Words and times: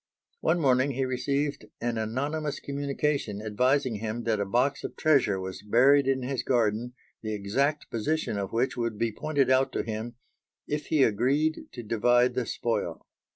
One 0.39 0.59
morning 0.59 0.93
he 0.93 1.05
received 1.05 1.67
an 1.79 1.99
anonymous 1.99 2.59
communication 2.59 3.39
advising 3.39 3.97
him 3.97 4.23
that 4.23 4.39
a 4.39 4.47
box 4.47 4.83
of 4.83 4.95
treasure 4.95 5.39
was 5.39 5.61
buried 5.61 6.07
in 6.07 6.23
his 6.23 6.41
garden 6.41 6.93
the 7.21 7.35
exact 7.35 7.87
position 7.91 8.35
of 8.35 8.51
which 8.51 8.75
would 8.75 8.97
be 8.97 9.11
pointed 9.11 9.51
out 9.51 9.71
to 9.73 9.83
him, 9.83 10.15
if 10.67 10.87
he 10.87 11.03
agreed 11.03 11.67
to 11.73 11.83
divide 11.83 12.33
the 12.33 12.47
spoil. 12.47 13.05